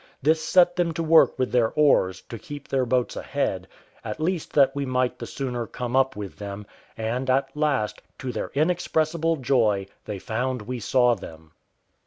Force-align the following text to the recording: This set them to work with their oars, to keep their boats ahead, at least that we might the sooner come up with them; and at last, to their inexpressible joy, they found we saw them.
This 0.19 0.43
set 0.43 0.75
them 0.75 0.93
to 0.93 1.03
work 1.03 1.37
with 1.37 1.51
their 1.51 1.69
oars, 1.73 2.21
to 2.23 2.39
keep 2.39 2.67
their 2.67 2.87
boats 2.87 3.15
ahead, 3.15 3.67
at 4.03 4.19
least 4.19 4.51
that 4.53 4.75
we 4.75 4.83
might 4.83 5.19
the 5.19 5.27
sooner 5.27 5.67
come 5.67 5.95
up 5.95 6.15
with 6.15 6.37
them; 6.37 6.65
and 6.97 7.29
at 7.29 7.55
last, 7.55 8.01
to 8.17 8.31
their 8.31 8.49
inexpressible 8.55 9.35
joy, 9.35 9.85
they 10.05 10.17
found 10.17 10.63
we 10.63 10.79
saw 10.79 11.13
them. 11.13 11.51